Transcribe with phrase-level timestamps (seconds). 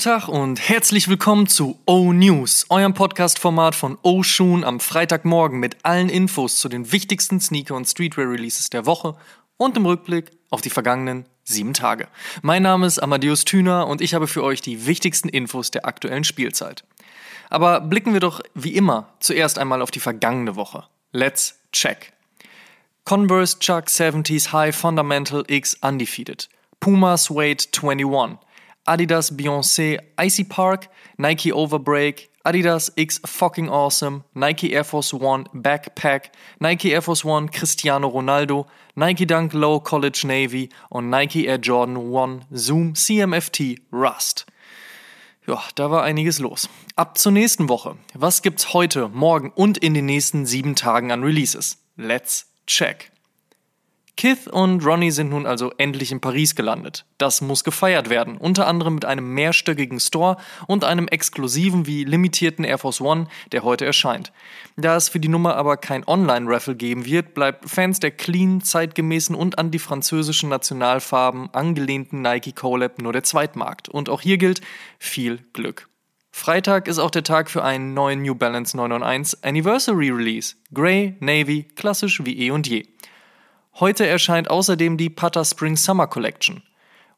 [0.00, 5.84] Tag und herzlich willkommen zu O News, eurem Podcast-Format von O Shoon am Freitagmorgen mit
[5.84, 9.14] allen Infos zu den wichtigsten Sneaker- und Streetwear-Releases der Woche
[9.58, 12.08] und im Rückblick auf die vergangenen sieben Tage.
[12.40, 16.24] Mein Name ist Amadeus Thüner und ich habe für euch die wichtigsten Infos der aktuellen
[16.24, 16.82] Spielzeit.
[17.50, 20.84] Aber blicken wir doch wie immer zuerst einmal auf die vergangene Woche.
[21.12, 22.14] Let's check.
[23.04, 26.48] Converse Chuck 70s High Fundamental X Undefeated.
[26.80, 28.38] Puma Suede 21.
[28.86, 36.30] Adidas Beyoncé Icy Park, Nike Overbreak, Adidas X Fucking Awesome, Nike Air Force One Backpack,
[36.58, 38.66] Nike Air Force One Cristiano Ronaldo,
[38.96, 44.46] Nike Dunk Low College Navy und Nike Air Jordan One Zoom CMFT Rust.
[45.46, 46.68] Ja, da war einiges los.
[46.96, 47.96] Ab zur nächsten Woche.
[48.14, 51.78] Was gibt's heute, morgen und in den nächsten sieben Tagen an Releases?
[51.96, 53.10] Let's check.
[54.20, 57.06] Kith und Ronnie sind nun also endlich in Paris gelandet.
[57.16, 62.66] Das muss gefeiert werden, unter anderem mit einem mehrstöckigen Store und einem exklusiven wie limitierten
[62.66, 64.30] Air Force One, der heute erscheint.
[64.76, 69.34] Da es für die Nummer aber kein Online-Raffle geben wird, bleibt Fans der clean, zeitgemäßen
[69.34, 73.88] und an die französischen Nationalfarben angelehnten Nike Collab nur der Zweitmarkt.
[73.88, 74.60] Und auch hier gilt
[74.98, 75.88] viel Glück.
[76.30, 80.56] Freitag ist auch der Tag für einen neuen New Balance 991 Anniversary Release.
[80.74, 82.84] Grey, Navy, klassisch wie eh und je.
[83.80, 86.62] Heute erscheint außerdem die Pata Spring Summer Collection.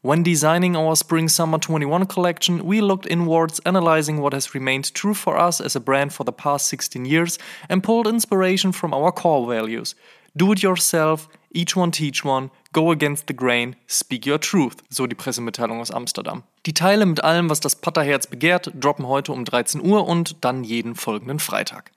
[0.02, 5.12] When designing our Spring Summer 21 collection, we looked inwards, analyzing what has remained true
[5.12, 7.36] for us as a brand for the past 16 years
[7.68, 9.96] and pulled inspiration from our core values.
[10.36, 15.08] Do it yourself, each one teach one, go against the grain, speak your truth, so
[15.08, 16.44] die Pressemitteilung aus Amsterdam.
[16.64, 20.62] Die Teile mit allem, was das Patterherz begehrt, droppen heute um 13 Uhr und dann
[20.62, 21.90] jeden folgenden Freitag.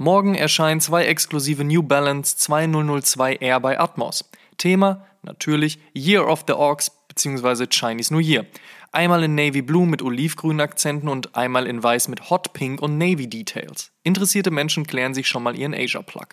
[0.00, 4.30] Morgen erscheinen zwei exklusive New Balance 2002R bei Atmos.
[4.56, 7.66] Thema natürlich Year of the Orcs bzw.
[7.66, 8.46] Chinese New Year.
[8.92, 12.96] Einmal in Navy Blue mit olivgrünen Akzenten und einmal in Weiß mit Hot Pink und
[12.96, 13.90] Navy Details.
[14.04, 16.28] Interessierte Menschen klären sich schon mal ihren Asia Plug.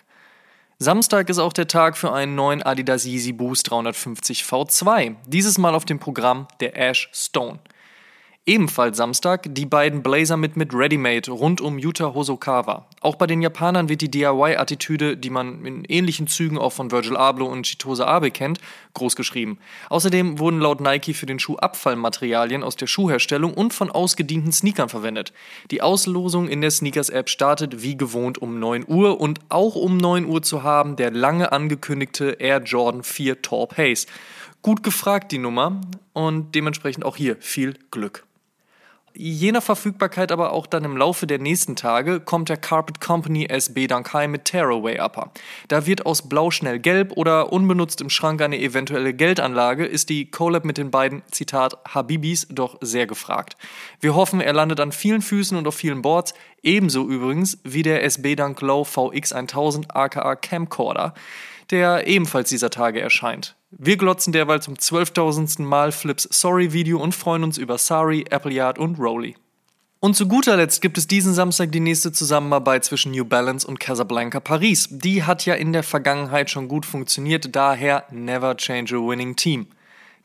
[0.78, 5.16] Samstag ist auch der Tag für einen neuen Adidas Yeezy Boost 350 V2.
[5.26, 7.58] Dieses Mal auf dem Programm der Ash Stone.
[8.48, 12.86] Ebenfalls Samstag die beiden Blazer mit mit Ready-Made rund um Yuta Hosokawa.
[13.00, 17.16] Auch bei den Japanern wird die DIY-Attitüde, die man in ähnlichen Zügen auch von Virgil
[17.16, 18.60] Abloh und Chitose Abe kennt,
[18.94, 19.58] großgeschrieben.
[19.90, 24.90] Außerdem wurden laut Nike für den Schuh Abfallmaterialien aus der Schuhherstellung und von ausgedienten Sneakern
[24.90, 25.32] verwendet.
[25.72, 30.24] Die Auslosung in der Sneakers-App startet wie gewohnt um 9 Uhr und auch um 9
[30.24, 34.06] Uhr zu haben der lange angekündigte Air Jordan 4 Torp Haze.
[34.62, 35.80] Gut gefragt die Nummer
[36.12, 38.25] und dementsprechend auch hier viel Glück.
[39.18, 43.46] Je nach Verfügbarkeit aber auch dann im Laufe der nächsten Tage kommt der Carpet Company
[43.46, 45.30] SB Dankai mit Tearaway Upper.
[45.68, 50.30] Da wird aus Blau schnell gelb oder unbenutzt im Schrank eine eventuelle Geldanlage, ist die
[50.30, 53.56] Collab mit den beiden, Zitat, Habibis doch sehr gefragt.
[54.00, 58.04] Wir hoffen, er landet an vielen Füßen und auf vielen Boards, ebenso übrigens wie der
[58.04, 61.14] SB Dunk Low VX1000 aka Camcorder
[61.70, 63.56] der ebenfalls dieser Tage erscheint.
[63.70, 65.62] Wir glotzen derweil zum 12.000.
[65.62, 69.36] Mal Flips Sorry Video und freuen uns über Sari, Appleyard und Rowley.
[69.98, 73.80] Und zu guter Letzt gibt es diesen Samstag die nächste Zusammenarbeit zwischen New Balance und
[73.80, 74.88] Casablanca Paris.
[74.90, 79.66] Die hat ja in der Vergangenheit schon gut funktioniert, daher never change a winning team.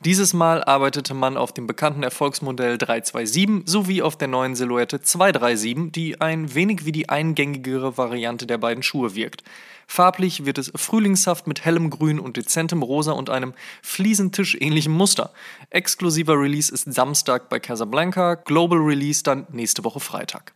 [0.04, 5.92] Dieses Mal arbeitete man auf dem bekannten Erfolgsmodell 327 sowie auf der neuen Silhouette 237,
[5.92, 9.44] die ein wenig wie die eingängigere Variante der beiden Schuhe wirkt.
[9.86, 15.30] Farblich wird es frühlingshaft mit hellem Grün und dezentem Rosa und einem Fliesentisch-ähnlichen Muster.
[15.70, 20.52] Exklusiver Release ist Samstag bei Casablanca, Global Release dann nächste Woche Freitag.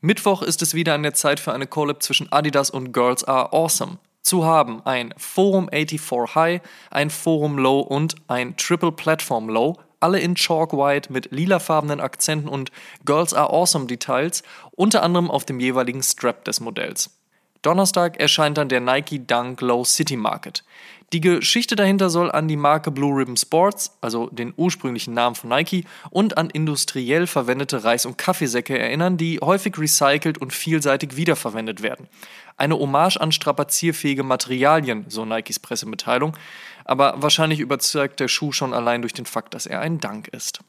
[0.00, 3.52] Mittwoch ist es wieder an der Zeit für eine Collab zwischen Adidas und Girls Are
[3.52, 9.78] Awesome zu haben ein Forum 84 High, ein Forum Low und ein Triple Platform Low,
[10.00, 12.70] alle in Chalk White mit lilafarbenen Akzenten und
[13.06, 14.42] Girls Are Awesome Details,
[14.72, 17.10] unter anderem auf dem jeweiligen Strap des Modells.
[17.62, 20.62] Donnerstag erscheint dann der Nike Dunk Low City Market.
[21.14, 25.48] Die Geschichte dahinter soll an die Marke Blue Ribbon Sports, also den ursprünglichen Namen von
[25.48, 31.82] Nike, und an industriell verwendete Reis- und Kaffeesäcke erinnern, die häufig recycelt und vielseitig wiederverwendet
[31.82, 32.08] werden.
[32.58, 36.36] Eine Hommage an strapazierfähige Materialien, so Nikes Pressemitteilung,
[36.84, 40.60] aber wahrscheinlich überzeugt der Schuh schon allein durch den Fakt, dass er ein Dank ist.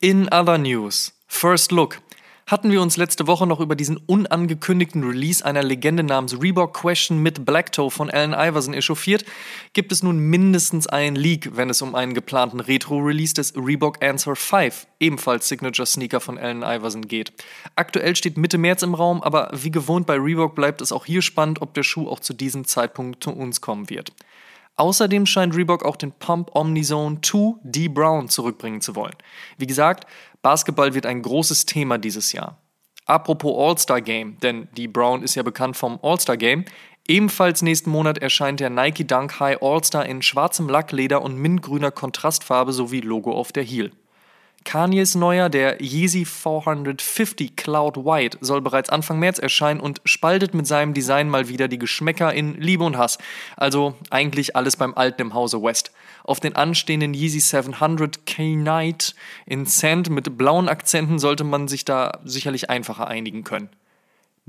[0.00, 2.00] In other news, First Look
[2.46, 7.22] hatten wir uns letzte Woche noch über diesen unangekündigten Release einer Legende namens Reebok Question
[7.22, 9.24] mit Black Toe von Allen Iverson echauffiert,
[9.72, 14.36] gibt es nun mindestens einen Leak, wenn es um einen geplanten Retro-Release des Reebok Answer
[14.36, 17.32] 5, ebenfalls Signature Sneaker von Allen Iverson, geht.
[17.76, 21.22] Aktuell steht Mitte März im Raum, aber wie gewohnt bei Reebok bleibt es auch hier
[21.22, 24.12] spannend, ob der Schuh auch zu diesem Zeitpunkt zu uns kommen wird.
[24.80, 29.14] Außerdem scheint Reebok auch den Pump Omnizone 2 D Brown zurückbringen zu wollen.
[29.58, 30.06] Wie gesagt,
[30.40, 32.56] Basketball wird ein großes Thema dieses Jahr.
[33.04, 36.64] Apropos All-Star Game, denn D Brown ist ja bekannt vom All-Star Game.
[37.06, 42.72] Ebenfalls nächsten Monat erscheint der Nike Dunk High All-Star in schwarzem Lackleder und mintgrüner Kontrastfarbe
[42.72, 43.92] sowie Logo auf der Heel.
[44.64, 50.66] Kanyes neuer, der Yeezy 450 Cloud White, soll bereits Anfang März erscheinen und spaltet mit
[50.66, 53.18] seinem Design mal wieder die Geschmäcker in Liebe und Hass.
[53.56, 55.92] Also eigentlich alles beim Alten im Hause West.
[56.24, 59.14] Auf den anstehenden Yeezy 700 K-Night
[59.46, 63.70] in Sand mit blauen Akzenten sollte man sich da sicherlich einfacher einigen können.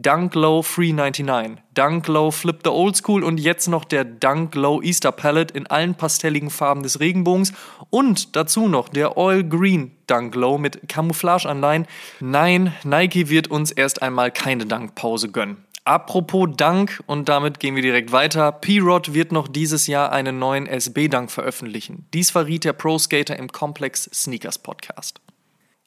[0.01, 4.81] Dunk Low 399, Dunk Low Flip the Old School und jetzt noch der Dunk Low
[4.81, 7.53] Easter Palette in allen pastelligen Farben des Regenbogens
[7.89, 11.85] und dazu noch der Oil Green Dunk Low mit Camouflage-Anleihen.
[12.19, 15.65] Nein, Nike wird uns erst einmal keine Dankpause gönnen.
[15.83, 18.51] Apropos Dank und damit gehen wir direkt weiter.
[18.51, 22.07] P-Rod wird noch dieses Jahr einen neuen SB-Dank veröffentlichen.
[22.13, 25.21] Dies verriet der Pro Skater im Complex Sneakers Podcast.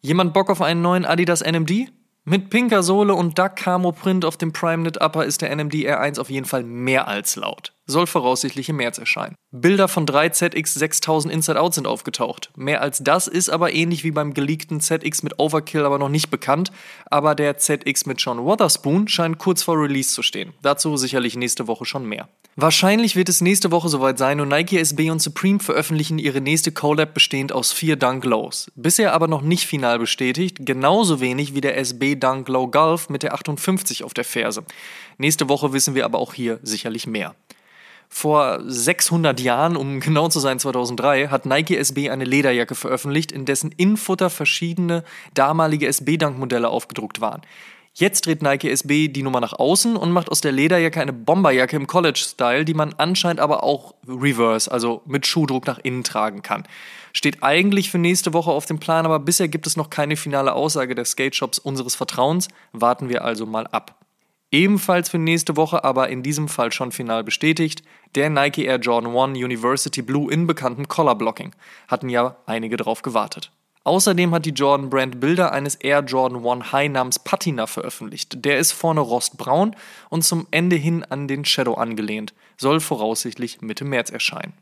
[0.01, 1.91] Jemand Bock auf einen neuen Adidas NMD?
[2.27, 5.75] Mit pinker Sohle und Duck Camo Print auf dem Prime Knit Upper ist der NMD
[5.75, 9.35] R1 auf jeden Fall mehr als laut soll voraussichtlich im März erscheinen.
[9.51, 12.51] Bilder von drei ZX 6000 Inside Out sind aufgetaucht.
[12.57, 16.31] Mehr als das ist aber ähnlich wie beim geleakten ZX mit Overkill aber noch nicht
[16.31, 16.73] bekannt,
[17.07, 20.55] aber der ZX mit John Wotherspoon scheint kurz vor Release zu stehen.
[20.63, 22.29] Dazu sicherlich nächste Woche schon mehr.
[22.57, 26.71] Wahrscheinlich wird es nächste Woche soweit sein und Nike SB und Supreme veröffentlichen ihre nächste
[26.71, 28.71] Collab bestehend aus vier Dunk Lows.
[28.77, 33.25] Bisher aber noch nicht final bestätigt, genauso wenig wie der SB Dunk Low Gulf mit
[33.25, 34.65] der 58 auf der Ferse.
[35.19, 37.35] Nächste Woche wissen wir aber auch hier sicherlich mehr.
[38.17, 43.45] Vor 600 Jahren, um genau zu sein 2003, hat Nike SB eine Lederjacke veröffentlicht, in
[43.45, 45.03] dessen Infutter verschiedene
[45.35, 47.43] damalige SB-Dank-Modelle aufgedruckt waren.
[47.93, 51.75] Jetzt dreht Nike SB die Nummer nach außen und macht aus der Lederjacke eine Bomberjacke
[51.75, 56.63] im College-Style, die man anscheinend aber auch reverse, also mit Schuhdruck nach innen tragen kann.
[57.13, 60.53] Steht eigentlich für nächste Woche auf dem Plan, aber bisher gibt es noch keine finale
[60.53, 62.47] Aussage der Skate Shops unseres Vertrauens.
[62.73, 64.04] Warten wir also mal ab.
[64.55, 67.83] Ebenfalls für nächste Woche, aber in diesem Fall schon final bestätigt,
[68.15, 71.53] der Nike Air Jordan 1 University Blue in bekanntem Collar Blocking.
[71.89, 73.51] Hatten ja einige drauf gewartet.
[73.83, 78.45] Außerdem hat die Jordan Brand Bilder eines Air Jordan 1 High namens Patina veröffentlicht.
[78.45, 79.75] Der ist vorne rostbraun
[80.09, 84.53] und zum Ende hin an den Shadow angelehnt, soll voraussichtlich Mitte März erscheinen.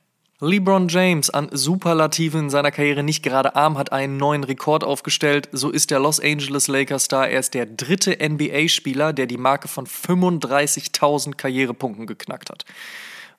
[0.44, 5.48] LeBron James an Superlativen in seiner Karriere nicht gerade arm hat einen neuen Rekord aufgestellt.
[5.52, 9.86] So ist der Los Angeles Lakers Star erst der dritte NBA-Spieler, der die Marke von
[9.86, 12.64] 35.000 Karrierepunkten geknackt hat.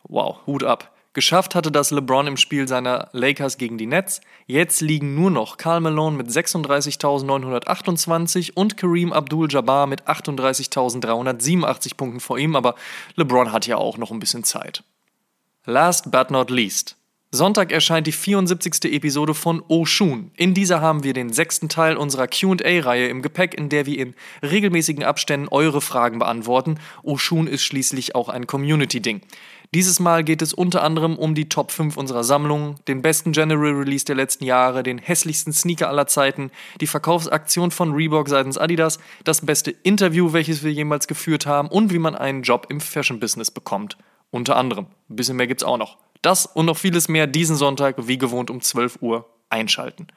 [0.04, 0.94] Wow, Hut ab.
[1.12, 4.22] Geschafft hatte das LeBron im Spiel seiner Lakers gegen die Nets.
[4.48, 12.38] Jetzt liegen nur noch Karl Malone mit 36.928 und Kareem Abdul-Jabbar mit 38.387 Punkten vor
[12.38, 12.76] ihm, aber
[13.16, 14.86] LeBron hat ja auch noch ein bisschen Zeit.
[15.66, 16.98] Last but not least.
[17.32, 18.84] Sonntag erscheint die 74.
[18.94, 20.30] Episode von Oshun.
[20.36, 24.14] In dieser haben wir den sechsten Teil unserer QA-Reihe im Gepäck, in der wir in
[24.42, 26.80] regelmäßigen Abständen eure Fragen beantworten.
[27.02, 29.22] Oshun ist schließlich auch ein Community-Ding.
[29.74, 33.72] Dieses Mal geht es unter anderem um die Top 5 unserer Sammlung, den besten General
[33.72, 36.52] Release der letzten Jahre, den hässlichsten Sneaker aller Zeiten,
[36.82, 41.94] die Verkaufsaktion von Reebok seitens Adidas, das beste Interview, welches wir jemals geführt haben und
[41.94, 43.98] wie man einen Job im Fashion-Business bekommt.
[44.34, 44.88] Unter anderem.
[45.12, 46.00] Ein bisschen mehr gibt's auch noch.
[46.24, 50.08] Das und noch vieles mehr diesen Sonntag, wie gewohnt um 12 Uhr, einschalten.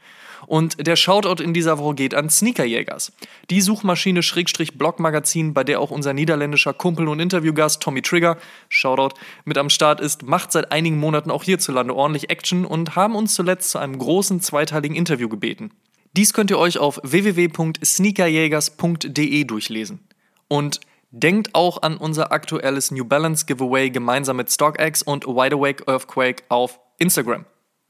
[0.47, 3.13] Und der Shoutout in dieser Woche geht an Sneakerjägers.
[3.51, 8.39] Die Suchmaschine Schrägstrich Blogmagazin, bei der auch unser niederländischer Kumpel und Interviewgast Tommy Trigger,
[8.71, 13.17] Shoutout, mit am Start ist, macht seit einigen Monaten auch hierzulande ordentlich Action und haben
[13.17, 15.73] uns zuletzt zu einem großen zweiteiligen Interview gebeten.
[16.17, 20.01] Dies könnt ihr euch auf www.sneakerjägers.de durchlesen.
[20.49, 20.81] Und
[21.19, 26.43] Denkt auch an unser aktuelles New Balance Giveaway gemeinsam mit StockX und Wide Awake Earthquake
[26.51, 27.47] auf Instagram.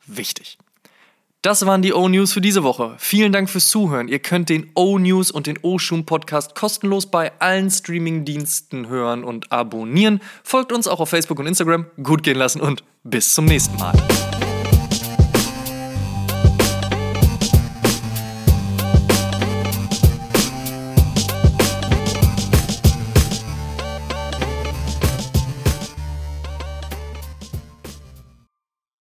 [0.06, 0.58] Wichtig.
[1.42, 2.94] Das waren die O-News für diese Woche.
[2.98, 4.06] Vielen Dank fürs Zuhören.
[4.06, 10.20] Ihr könnt den O-News und den O-Schum Podcast kostenlos bei allen Streaming-Diensten hören und abonnieren.
[10.44, 11.86] Folgt uns auch auf Facebook und Instagram.
[12.00, 13.92] Gut gehen lassen und bis zum nächsten Mal.